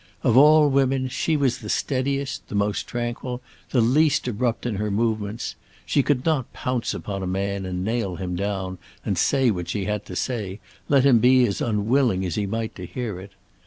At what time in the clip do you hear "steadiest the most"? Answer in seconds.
1.69-2.87